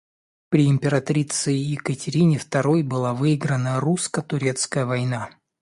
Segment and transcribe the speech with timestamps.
[0.49, 5.29] При императрице Екатерине Второй была выиграна Русско-турецкая война.